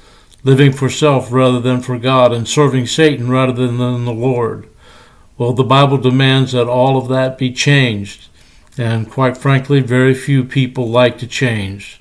living 0.43 0.74
for 0.74 0.89
self 0.89 1.31
rather 1.31 1.62
than 1.62 1.79
for 1.79 1.98
God, 1.98 2.33
and 2.33 2.50
serving 2.50 2.86
Satan 2.86 3.29
rather 3.29 3.53
than 3.53 3.77
the 3.77 4.12
Lord. 4.12 4.67
Well, 5.38 5.53
the 5.53 5.63
Bible 5.63 6.00
demands 6.00 6.51
that 6.51 6.67
all 6.67 6.98
of 6.98 7.07
that 7.07 7.38
be 7.38 7.53
changed, 7.53 8.27
and 8.77 9.09
quite 9.09 9.38
frankly, 9.38 9.79
very 9.79 10.13
few 10.13 10.43
people 10.43 10.89
like 10.89 11.17
to 11.19 11.27
change. 11.27 11.99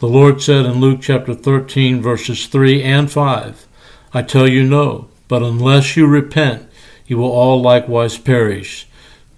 The 0.00 0.08
Lord 0.08 0.40
said 0.40 0.64
in 0.64 0.80
Luke 0.80 1.00
chapter 1.02 1.34
13, 1.34 2.00
verses 2.00 2.46
3 2.46 2.82
and 2.82 3.12
5, 3.12 3.66
I 4.14 4.22
tell 4.22 4.48
you 4.48 4.64
no, 4.64 5.08
but 5.28 5.42
unless 5.42 5.94
you 5.94 6.06
repent, 6.06 6.66
you 7.06 7.18
will 7.18 7.30
all 7.30 7.60
likewise 7.60 8.16
perish. 8.16 8.88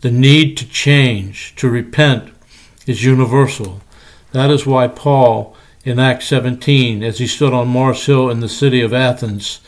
The 0.03 0.13
need 0.13 0.57
to 0.59 0.69
change, 0.69 1.57
to 1.57 1.69
repent, 1.69 2.33
is 2.87 3.03
universal. 3.03 3.81
That 4.31 4.53
is 4.53 4.65
why 4.65 4.87
Paul 4.87 5.57
in 5.85 5.99
Acts 5.99 6.29
17 6.29 7.03
as 7.03 7.19
he 7.19 7.27
stood 7.27 7.53
on 7.53 7.67
Mars 7.67 8.07
Hill 8.07 8.31
in 8.31 8.39
the 8.39 8.49
city 8.49 8.83
of 8.83 8.95
Athens, 8.95 9.59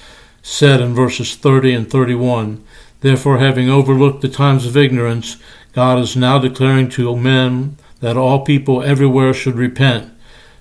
said 0.42 0.80
in 0.80 0.94
verses 0.94 1.34
30 1.34 1.74
and 1.74 1.90
31 1.90 2.62
Therefore, 3.00 3.38
having 3.38 3.68
overlooked 3.68 4.22
the 4.22 4.28
times 4.28 4.64
of 4.64 4.76
ignorance, 4.76 5.38
God 5.72 5.98
is 5.98 6.14
now 6.14 6.38
declaring 6.38 6.88
to 6.90 7.16
men 7.16 7.78
that 7.98 8.16
all 8.16 8.44
people 8.44 8.80
everywhere 8.80 9.34
should 9.34 9.56
repent, 9.56 10.13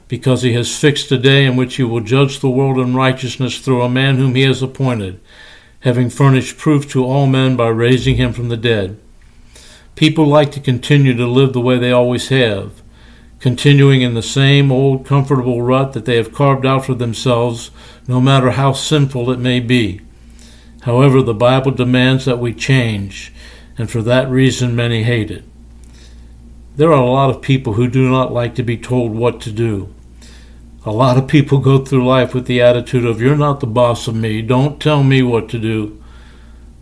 because 0.08 0.42
he 0.42 0.54
has 0.54 0.78
fixed 0.78 1.12
a 1.12 1.18
day 1.18 1.46
in 1.46 1.56
which 1.56 1.76
he 1.76 1.84
will 1.84 2.02
judge 2.02 2.40
the 2.40 2.50
world 2.50 2.78
in 2.78 2.96
righteousness 2.96 3.60
through 3.60 3.82
a 3.82 3.90
man 3.90 4.18
whom 4.18 4.36
he 4.36 4.44
has 4.44 4.62
appointed, 4.62 5.20
having 5.82 6.10
furnished 6.10 6.58
proof 6.58 6.90
to 6.90 7.04
all 7.04 7.28
men 7.28 7.56
by 7.56 7.68
raising 7.68 8.16
him 8.16 8.34
from 8.34 8.50
the 8.50 8.58
dead. 8.58 9.00
People 9.96 10.26
like 10.26 10.52
to 10.52 10.60
continue 10.60 11.16
to 11.16 11.28
live 11.28 11.54
the 11.54 11.62
way 11.62 11.78
they 11.78 11.92
always 11.92 12.30
have 12.30 12.84
continuing 13.44 14.02
in 14.02 14.14
the 14.14 14.22
same 14.22 14.72
old 14.72 15.06
comfortable 15.06 15.62
rut 15.62 15.92
that 15.92 16.06
they 16.06 16.16
have 16.16 16.32
carved 16.34 16.66
out 16.66 16.86
for 16.86 16.94
themselves, 16.94 17.72
no 18.08 18.22
matter 18.22 18.52
how 18.52 18.72
sinful 18.72 19.30
it 19.30 19.38
may 19.38 19.60
be. 19.60 20.00
However, 20.84 21.22
the 21.22 21.34
Bible 21.34 21.72
demands 21.72 22.24
that 22.24 22.40
we 22.40 22.54
change, 22.54 23.34
and 23.78 23.92
for 23.92 24.02
that 24.02 24.30
reason 24.30 24.78
many 24.78 25.04
hate 25.04 25.30
it. 25.30 25.44
There 26.76 26.92
are 26.92 27.02
a 27.02 27.10
lot 27.10 27.30
of 27.30 27.42
people 27.42 27.74
who 27.74 27.88
do 27.88 28.10
not 28.10 28.34
like 28.34 28.56
to 28.56 28.64
be 28.64 28.78
told 28.78 29.14
what 29.14 29.40
to 29.42 29.52
do. 29.52 29.94
A 30.86 30.92
lot 30.92 31.18
of 31.18 31.28
people 31.28 31.60
go 31.60 31.84
through 31.84 32.06
life 32.06 32.34
with 32.34 32.46
the 32.46 32.62
attitude 32.62 33.06
of, 33.06 33.22
You're 33.22 33.36
not 33.36 33.60
the 33.60 33.68
boss 33.68 34.08
of 34.08 34.16
me, 34.16 34.42
don't 34.42 34.82
tell 34.82 35.04
me 35.04 35.22
what 35.22 35.50
to 35.50 35.60
do. 35.60 36.02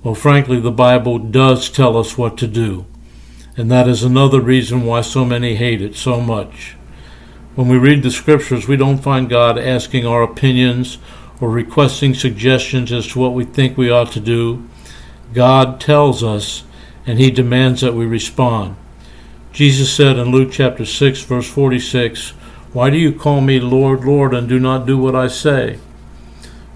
Well, 0.04 0.16
frankly, 0.16 0.60
the 0.60 0.72
Bible 0.72 1.20
does 1.20 1.70
tell 1.70 1.98
us 1.98 2.18
what 2.18 2.38
to 2.40 2.48
do 2.48 2.86
and 3.58 3.70
that 3.70 3.88
is 3.88 4.04
another 4.04 4.40
reason 4.40 4.86
why 4.86 5.02
so 5.02 5.26
many 5.26 5.56
hate 5.56 5.82
it 5.82 5.96
so 5.96 6.22
much. 6.22 6.76
When 7.56 7.68
we 7.68 7.78
read 7.78 8.02
the 8.02 8.12
scriptures, 8.12 8.68
we 8.68 8.78
don't 8.78 9.04
find 9.04 9.30
God 9.30 9.58
asking 9.60 10.06
our 10.06 10.24
opinions 10.24 10.98
or 11.42 11.50
requesting 11.50 12.14
suggestions 12.14 12.92
as 12.92 13.08
to 13.08 13.20
what 13.20 13.34
we 13.34 13.44
think 13.44 13.78
we 13.78 13.92
ought 13.92 14.12
to 14.14 14.20
do. 14.20 14.68
God 15.34 15.82
tells 15.82 16.24
us, 16.24 16.64
and 17.06 17.20
He 17.20 17.30
demands 17.30 17.82
that 17.82 17.94
we 17.94 18.06
respond. 18.06 18.78
Jesus 19.54 19.94
said 19.94 20.18
in 20.18 20.32
Luke 20.32 20.50
chapter 20.52 20.86
6, 20.86 21.24
verse 21.24 21.50
46, 21.50 22.30
Why 22.72 22.90
do 22.90 22.98
you 22.98 23.12
call 23.12 23.42
me 23.42 23.60
Lord, 23.60 24.06
Lord, 24.06 24.34
and 24.34 24.48
do 24.48 24.60
not 24.60 24.86
do 24.86 24.98
what 24.98 25.14
I 25.14 25.28
say? 25.28 25.78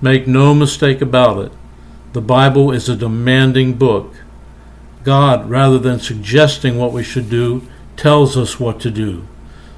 Make 0.01 0.27
no 0.27 0.53
mistake 0.53 0.99
about 0.99 1.45
it. 1.45 1.51
The 2.11 2.21
Bible 2.21 2.71
is 2.71 2.89
a 2.89 2.95
demanding 2.97 3.75
book. 3.75 4.13
God, 5.03 5.49
rather 5.49 5.79
than 5.79 5.99
suggesting 5.99 6.77
what 6.77 6.91
we 6.91 7.01
should 7.01 7.29
do, 7.29 7.65
tells 7.95 8.35
us 8.35 8.59
what 8.59 8.81
to 8.81 8.91
do. 8.91 9.25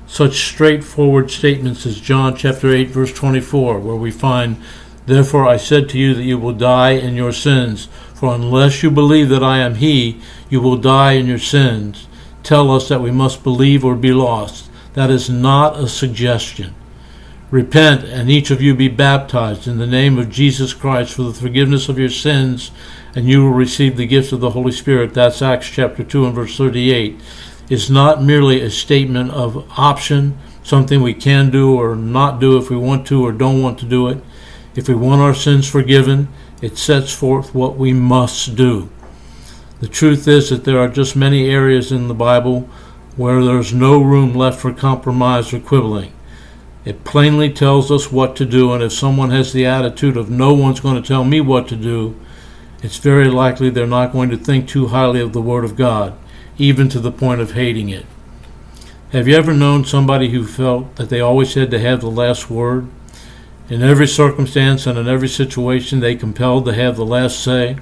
Such 0.07 0.45
straightforward 0.45 1.29
statements 1.29 1.85
as 1.85 1.99
John 1.99 2.35
chapter 2.35 2.71
8 2.71 2.89
verse 2.89 3.13
24 3.13 3.79
where 3.79 3.95
we 3.95 4.09
find 4.09 4.57
Therefore 5.05 5.45
I 5.45 5.57
said 5.57 5.89
to 5.89 5.99
you 5.99 6.13
that 6.13 6.23
you 6.23 6.37
will 6.37 6.53
die 6.53 6.91
in 6.91 7.15
your 7.15 7.33
sins 7.33 7.89
for 8.13 8.33
unless 8.33 8.81
you 8.81 8.89
believe 8.89 9.29
that 9.29 9.43
I 9.43 9.59
am 9.59 9.75
he 9.75 10.21
you 10.49 10.61
will 10.61 10.77
die 10.77 11.13
in 11.13 11.27
your 11.27 11.39
sins 11.39 12.07
tell 12.47 12.71
us 12.71 12.87
that 12.87 13.01
we 13.01 13.11
must 13.11 13.43
believe 13.43 13.83
or 13.83 13.95
be 13.95 14.11
lost 14.11 14.69
that 14.93 15.09
is 15.09 15.29
not 15.29 15.77
a 15.77 15.87
suggestion 15.87 16.73
Repent 17.49 18.03
and 18.03 18.29
each 18.29 18.51
of 18.51 18.61
you 18.61 18.75
be 18.75 18.89
baptized 18.89 19.69
in 19.69 19.77
the 19.77 19.87
name 19.87 20.17
of 20.17 20.29
Jesus 20.29 20.73
Christ 20.73 21.13
for 21.13 21.23
the 21.23 21.33
forgiveness 21.33 21.87
of 21.87 21.97
your 21.97 22.09
sins 22.09 22.71
and 23.15 23.25
you 23.25 23.41
will 23.41 23.53
receive 23.53 23.95
the 23.95 24.05
gift 24.05 24.33
of 24.33 24.41
the 24.41 24.49
Holy 24.49 24.73
Spirit. 24.73 25.13
That's 25.13 25.41
Acts 25.41 25.69
chapter 25.69 26.03
2 26.03 26.25
and 26.25 26.35
verse 26.35 26.57
38. 26.57 27.21
It's 27.69 27.89
not 27.89 28.21
merely 28.21 28.59
a 28.59 28.69
statement 28.69 29.31
of 29.31 29.65
option, 29.79 30.37
something 30.61 31.01
we 31.01 31.13
can 31.13 31.49
do 31.49 31.73
or 31.73 31.95
not 31.95 32.41
do 32.41 32.57
if 32.57 32.69
we 32.69 32.75
want 32.75 33.07
to 33.07 33.25
or 33.25 33.31
don't 33.31 33.61
want 33.61 33.79
to 33.79 33.85
do 33.85 34.09
it. 34.09 34.21
If 34.75 34.89
we 34.89 34.95
want 34.95 35.21
our 35.21 35.33
sins 35.33 35.69
forgiven, 35.69 36.27
it 36.61 36.77
sets 36.77 37.13
forth 37.13 37.55
what 37.55 37.77
we 37.77 37.93
must 37.93 38.57
do. 38.57 38.89
The 39.79 39.87
truth 39.87 40.27
is 40.27 40.49
that 40.49 40.63
there 40.63 40.79
are 40.79 40.87
just 40.87 41.15
many 41.15 41.49
areas 41.49 41.91
in 41.91 42.07
the 42.07 42.15
Bible 42.15 42.61
where 43.15 43.43
there's 43.43 43.73
no 43.73 44.01
room 44.01 44.33
left 44.33 44.59
for 44.59 44.73
compromise 44.73 45.53
or 45.53 45.59
quibbling. 45.59 46.13
It 46.83 47.03
plainly 47.03 47.51
tells 47.51 47.91
us 47.91 48.11
what 48.11 48.35
to 48.37 48.45
do, 48.45 48.71
and 48.71 48.81
if 48.81 48.93
someone 48.93 49.29
has 49.31 49.53
the 49.53 49.65
attitude 49.65 50.17
of 50.17 50.29
no 50.29 50.53
one's 50.53 50.79
going 50.79 51.01
to 51.01 51.07
tell 51.07 51.23
me 51.23 51.41
what 51.41 51.67
to 51.67 51.75
do, 51.75 52.15
it's 52.81 52.97
very 52.97 53.27
likely 53.27 53.69
they're 53.69 53.85
not 53.85 54.13
going 54.13 54.29
to 54.29 54.37
think 54.37 54.67
too 54.67 54.87
highly 54.87 55.19
of 55.19 55.33
the 55.33 55.41
Word 55.41 55.65
of 55.65 55.75
God, 55.75 56.17
even 56.57 56.89
to 56.89 56.99
the 56.99 57.11
point 57.11 57.41
of 57.41 57.51
hating 57.51 57.89
it. 57.89 58.05
Have 59.11 59.27
you 59.27 59.35
ever 59.35 59.53
known 59.53 59.85
somebody 59.85 60.29
who 60.29 60.45
felt 60.45 60.95
that 60.95 61.09
they 61.09 61.19
always 61.19 61.53
had 61.53 61.71
to 61.71 61.79
have 61.79 62.01
the 62.01 62.09
last 62.09 62.49
word? 62.49 62.87
In 63.69 63.81
every 63.81 64.07
circumstance 64.07 64.87
and 64.87 64.97
in 64.97 65.07
every 65.07 65.27
situation, 65.27 65.99
they 65.99 66.15
compelled 66.15 66.65
to 66.65 66.73
have 66.73 66.95
the 66.95 67.05
last 67.05 67.43
say? 67.43 67.77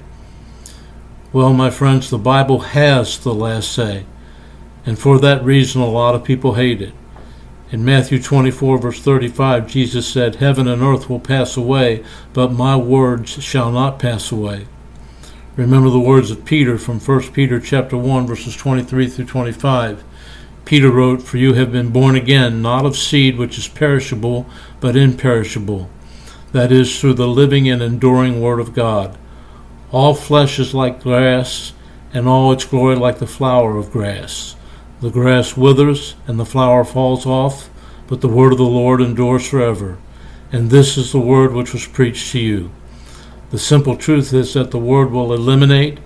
Well, 1.36 1.52
my 1.52 1.70
friends, 1.70 2.10
the 2.10 2.18
Bible 2.18 2.60
has 2.60 3.20
the 3.20 3.34
last 3.34 3.74
say, 3.74 4.06
and 4.86 4.98
for 4.98 5.20
that 5.20 5.44
reason, 5.44 5.82
a 5.82 5.86
lot 5.86 6.16
of 6.16 6.24
people 6.24 6.54
hate 6.54 6.82
it. 6.82 6.94
In 7.72 7.84
Matthew 7.84 8.22
24, 8.22 8.78
verse 8.78 9.02
35, 9.02 9.68
Jesus 9.68 10.08
said, 10.08 10.36
Heaven 10.36 10.66
and 10.66 10.82
earth 10.82 11.10
will 11.10 11.20
pass 11.20 11.58
away, 11.58 12.06
but 12.32 12.54
my 12.54 12.78
words 12.78 13.44
shall 13.44 13.70
not 13.70 14.00
pass 14.00 14.32
away. 14.32 14.68
Remember 15.58 15.90
the 15.90 16.00
words 16.00 16.32
of 16.32 16.46
Peter 16.46 16.78
from 16.78 17.02
1 17.02 17.34
Peter 17.34 17.60
chapter 17.60 17.98
1 17.98 18.26
verses 18.26 18.56
23 18.56 19.10
through 19.10 19.26
25. 19.26 20.06
Peter 20.64 20.90
wrote, 20.90 21.22
For 21.22 21.36
you 21.36 21.56
have 21.56 21.70
been 21.70 21.90
born 21.90 22.16
again, 22.16 22.62
not 22.62 22.86
of 22.86 22.96
seed 22.96 23.38
which 23.38 23.58
is 23.58 23.68
perishable, 23.68 24.46
but 24.80 24.96
imperishable, 24.96 25.90
that 26.54 26.72
is, 26.72 26.98
through 26.98 27.16
the 27.16 27.28
living 27.28 27.68
and 27.68 27.82
enduring 27.82 28.40
Word 28.40 28.62
of 28.62 28.74
God. 28.74 29.18
All 29.96 30.14
flesh 30.14 30.60
is 30.60 30.74
like 30.74 31.02
grass, 31.02 31.72
and 32.14 32.28
all 32.28 32.52
its 32.52 32.66
glory 32.66 32.98
like 32.98 33.20
the 33.20 33.26
flower 33.26 33.78
of 33.78 33.94
grass. 33.94 34.58
The 35.00 35.10
grass 35.10 35.56
withers, 35.56 36.16
and 36.28 36.38
the 36.38 36.46
flower 36.46 36.84
falls 36.84 37.26
off, 37.26 37.70
but 38.08 38.20
the 38.20 38.28
word 38.28 38.52
of 38.52 38.58
the 38.58 38.66
Lord 38.66 39.00
endures 39.00 39.48
forever. 39.48 39.98
And 40.52 40.70
this 40.70 40.98
is 40.98 41.14
the 41.14 41.20
word 41.22 41.54
which 41.54 41.72
was 41.72 41.88
preached 41.88 42.34
to 42.34 42.40
you. 42.40 42.72
The 43.52 43.58
simple 43.58 43.96
truth 43.96 44.34
is 44.34 44.54
that 44.54 44.72
the 44.72 44.78
word 44.78 45.12
will 45.12 45.32
eliminate 45.32 46.00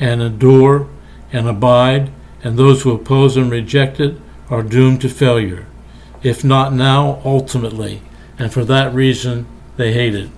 and 0.00 0.22
endure 0.22 0.88
and 1.30 1.46
abide, 1.46 2.10
and 2.42 2.56
those 2.56 2.80
who 2.80 2.94
oppose 2.94 3.36
and 3.36 3.50
reject 3.50 4.00
it 4.00 4.16
are 4.48 4.62
doomed 4.62 5.02
to 5.02 5.10
failure, 5.10 5.66
if 6.22 6.42
not 6.44 6.72
now, 6.72 7.20
ultimately, 7.26 8.00
and 8.38 8.50
for 8.54 8.64
that 8.64 8.94
reason 8.94 9.46
they 9.76 9.92
hate 9.92 10.14
it. 10.14 10.30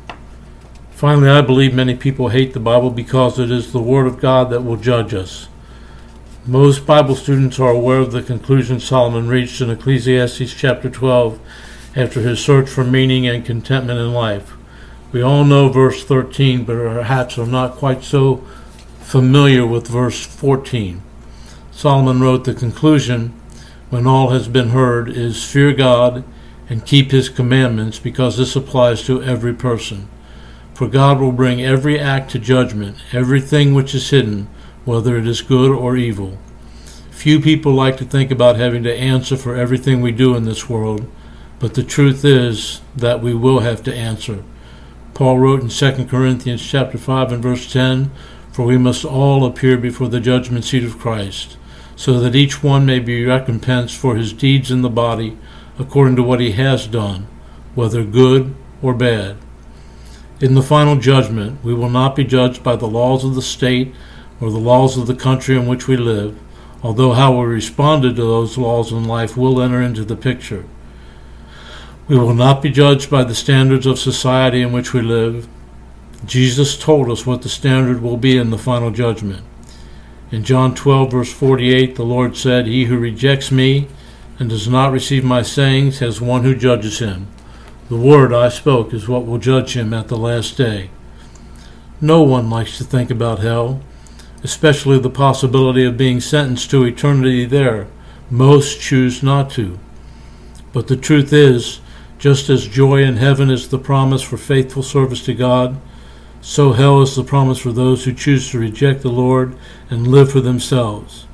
Finally, 1.01 1.31
I 1.31 1.41
believe 1.41 1.73
many 1.73 1.95
people 1.95 2.29
hate 2.29 2.53
the 2.53 2.61
Bible 2.61 2.91
because 2.91 3.39
it 3.39 3.51
is 3.51 3.73
the 3.73 3.81
Word 3.81 4.07
of 4.07 4.21
God 4.21 4.51
that 4.51 4.61
will 4.61 4.77
judge 4.77 5.15
us. 5.15 5.49
Most 6.45 6.85
Bible 6.85 7.15
students 7.15 7.59
are 7.59 7.71
aware 7.71 8.01
of 8.01 8.13
the 8.13 8.23
conclusion 8.23 8.81
Solomon 8.81 9.27
reached 9.27 9.63
in 9.63 9.71
Ecclesiastes 9.71 10.53
chapter 10.53 10.91
12 10.91 11.41
after 11.97 12.21
his 12.21 12.39
search 12.45 12.69
for 12.69 12.85
meaning 12.85 13.27
and 13.27 13.47
contentment 13.47 13.99
in 13.99 14.13
life. 14.13 14.53
We 15.11 15.23
all 15.23 15.43
know 15.43 15.71
verse 15.71 16.05
13, 16.05 16.65
but 16.65 16.75
perhaps 16.75 17.39
are 17.39 17.47
not 17.47 17.77
quite 17.77 18.05
so 18.05 18.45
familiar 18.99 19.65
with 19.65 19.89
verse 19.89 20.27
14. 20.27 21.01
Solomon 21.73 22.21
wrote 22.21 22.45
the 22.45 22.53
conclusion, 22.53 23.33
when 23.89 24.07
all 24.07 24.29
has 24.33 24.49
been 24.49 24.69
heard, 24.69 25.09
is 25.09 25.51
fear 25.51 25.73
God 25.73 26.25
and 26.69 26.85
keep 26.85 27.11
his 27.11 27.31
commandments, 27.31 27.99
because 27.99 28.37
this 28.37 28.55
applies 28.55 29.03
to 29.05 29.23
every 29.23 29.55
person. 29.55 30.07
For 30.81 30.89
God 30.89 31.21
will 31.21 31.33
bring 31.33 31.63
every 31.63 32.01
act 32.01 32.31
to 32.31 32.39
judgment, 32.39 32.97
everything 33.13 33.75
which 33.75 33.95
is 33.95 34.09
hidden, 34.09 34.49
whether 34.87 35.19
it 35.19 35.27
is 35.27 35.43
good 35.43 35.71
or 35.71 35.95
evil. 35.95 36.39
Few 37.11 37.39
people 37.39 37.75
like 37.75 37.99
to 37.99 38.07
think 38.07 38.31
about 38.31 38.57
having 38.57 38.83
to 38.85 38.95
answer 38.97 39.37
for 39.37 39.55
everything 39.55 40.01
we 40.01 40.11
do 40.11 40.35
in 40.35 40.47
this 40.47 40.71
world, 40.71 41.07
but 41.59 41.75
the 41.75 41.83
truth 41.83 42.25
is 42.25 42.81
that 42.97 43.21
we 43.21 43.35
will 43.35 43.61
have 43.61 43.83
to 43.83 43.95
answer. 43.95 44.43
Paul 45.13 45.39
wrote 45.39 45.61
in 45.61 45.69
2 45.69 46.07
Corinthians 46.07 46.67
chapter 46.67 46.97
5 46.97 47.31
and 47.31 47.43
verse 47.43 47.71
10, 47.71 48.11
For 48.51 48.65
we 48.65 48.79
must 48.79 49.05
all 49.05 49.45
appear 49.45 49.77
before 49.77 50.09
the 50.09 50.19
judgment 50.19 50.65
seat 50.65 50.85
of 50.85 50.99
Christ, 50.99 51.59
so 51.95 52.19
that 52.21 52.35
each 52.35 52.63
one 52.63 52.87
may 52.87 53.01
be 53.01 53.27
recompensed 53.27 53.99
for 53.99 54.17
his 54.17 54.33
deeds 54.33 54.71
in 54.71 54.81
the 54.81 54.89
body, 54.89 55.37
according 55.79 56.17
to 56.17 56.23
what 56.23 56.41
he 56.41 56.53
has 56.53 56.87
done, 56.87 57.27
whether 57.75 58.03
good 58.03 58.55
or 58.81 58.95
bad. 58.95 59.37
In 60.41 60.55
the 60.55 60.63
final 60.63 60.97
judgment, 60.97 61.63
we 61.63 61.75
will 61.75 61.91
not 61.91 62.17
be 62.17 62.25
judged 62.25 62.63
by 62.63 62.75
the 62.75 62.89
laws 62.89 63.25
of 63.25 63.35
the 63.35 63.43
state 63.43 63.95
or 64.41 64.51
the 64.51 64.57
laws 64.57 64.97
of 64.97 65.07
the 65.07 65.15
country 65.15 65.55
in 65.55 65.67
which 65.67 65.87
we 65.87 65.99
live, 65.99 66.39
although 66.83 67.13
how 67.13 67.39
we 67.39 67.45
responded 67.45 68.17
to 68.17 68.23
those 68.23 68.57
laws 68.57 68.91
in 68.91 69.05
life 69.05 69.37
will 69.37 69.61
enter 69.61 69.83
into 69.83 70.03
the 70.03 70.17
picture. 70.17 70.65
We 72.09 72.19
will 72.19 72.33
not 72.33 72.63
be 72.63 72.71
judged 72.71 73.11
by 73.11 73.23
the 73.25 73.35
standards 73.35 73.85
of 73.85 73.99
society 73.99 74.63
in 74.63 74.73
which 74.73 74.95
we 74.95 75.03
live. 75.03 75.47
Jesus 76.25 76.79
told 76.79 77.11
us 77.11 77.27
what 77.27 77.43
the 77.43 77.51
standard 77.51 78.01
will 78.01 78.17
be 78.17 78.39
in 78.39 78.49
the 78.49 78.57
final 78.57 78.91
judgment. 78.91 79.45
In 80.31 80.43
John 80.43 80.75
12, 80.75 81.11
verse 81.11 81.33
48, 81.33 81.97
the 81.97 82.03
Lord 82.03 82.35
said, 82.35 82.67
He 82.67 82.87
who 82.87 82.99
rejects 82.99 83.51
me 83.51 83.89
and 84.39 84.49
does 84.49 84.67
not 84.67 84.91
receive 84.91 85.23
my 85.23 85.43
sayings 85.43 85.99
has 85.99 86.19
one 86.19 86.45
who 86.45 86.55
judges 86.55 86.99
him. 86.99 87.29
The 87.91 87.97
word 87.97 88.33
I 88.33 88.51
spoke 88.51 88.95
is 88.95 89.09
what 89.09 89.27
will 89.27 89.39
judge 89.39 89.77
him 89.77 89.93
at 89.93 90.07
the 90.07 90.17
last 90.17 90.57
day. 90.57 90.91
No 92.01 92.23
one 92.23 92.49
likes 92.49 92.79
to 92.79 92.85
think 92.85 93.11
about 93.11 93.41
hell, 93.41 93.81
especially 94.45 95.01
the 95.01 95.11
possibility 95.11 95.85
of 95.85 95.97
being 95.97 96.21
sentenced 96.21 96.71
to 96.71 96.85
eternity 96.85 97.47
there. 97.47 97.89
Most 98.31 98.81
choose 98.81 99.25
not 99.25 99.51
to. 99.51 99.77
But 100.73 100.87
the 100.87 100.97
truth 100.97 101.33
is, 101.33 101.81
just 102.17 102.49
as 102.49 102.69
joy 102.69 103.03
in 103.03 103.17
heaven 103.17 103.51
is 103.51 103.67
the 103.67 103.79
promise 103.79 104.23
for 104.23 104.37
faithful 104.37 104.85
service 104.85 105.25
to 105.25 105.35
God, 105.35 105.81
so 106.41 106.75
hell 106.75 107.03
is 107.03 107.17
the 107.17 107.25
promise 107.25 107.59
for 107.59 107.73
those 107.73 108.05
who 108.05 108.13
choose 108.13 108.53
to 108.53 108.61
reject 108.61 109.03
the 109.03 109.09
Lord 109.11 109.57
and 109.91 110.07
live 110.07 110.31
for 110.31 110.41
themselves. 110.41 111.27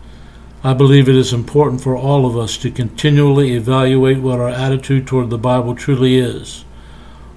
I 0.67 0.75
believe 0.75 1.09
it 1.09 1.15
is 1.15 1.33
important 1.33 1.81
for 1.81 1.97
all 1.97 2.27
of 2.27 2.37
us 2.37 2.57
to 2.57 2.73
continually 2.73 3.55
evaluate 3.55 4.19
what 4.19 4.41
our 4.41 4.49
attitude 4.49 5.07
toward 5.07 5.31
the 5.31 5.39
Bible 5.39 5.77
truly 5.77 6.17
is. 6.17 6.65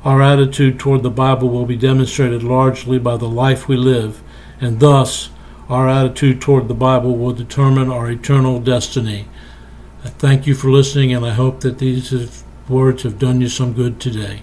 Our 0.04 0.20
attitude 0.20 0.80
toward 0.80 1.04
the 1.04 1.12
Bible 1.12 1.48
will 1.50 1.68
be 1.68 1.78
demonstrated 1.78 2.42
largely 2.42 2.98
by 2.98 3.18
the 3.18 3.30
life 3.30 3.68
we 3.68 3.78
live, 3.78 4.24
and 4.60 4.80
thus, 4.80 5.30
our 5.70 5.88
attitude 5.88 6.42
toward 6.42 6.68
the 6.68 6.74
Bible 6.74 7.16
will 7.18 7.34
determine 7.34 7.92
our 7.92 8.10
eternal 8.10 8.60
destiny. 8.60 9.28
I 10.04 10.10
thank 10.10 10.48
you 10.48 10.56
for 10.56 10.72
listening, 10.72 11.14
and 11.14 11.24
I 11.24 11.34
hope 11.34 11.62
that 11.62 11.78
these 11.78 12.44
words 12.68 13.04
have 13.04 13.20
done 13.20 13.42
you 13.42 13.50
some 13.50 13.74
good 13.74 14.00
today. 14.00 14.42